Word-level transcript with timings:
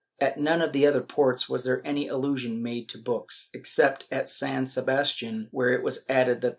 At 0.19 0.39
none 0.39 0.63
of 0.63 0.73
the 0.73 0.87
other 0.87 1.01
ports 1.01 1.47
was 1.47 1.63
there 1.63 1.79
any 1.85 2.07
allusion 2.07 2.63
made 2.63 2.89
to 2.89 2.97
books, 2.97 3.51
except 3.53 4.07
at 4.11 4.31
San 4.31 4.65
Sebastian, 4.65 5.47
where 5.51 5.73
it 5.73 5.83
was 5.83 6.05
added 6.09 6.09
that' 6.09 6.09
Archivo 6.11 6.41
de 6.41 6.41
Simancas, 6.41 6.49
Inq. 6.49 6.49